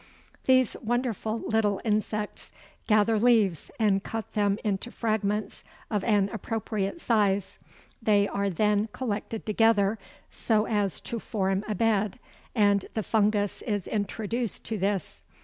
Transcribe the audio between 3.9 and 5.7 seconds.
cut them into fragments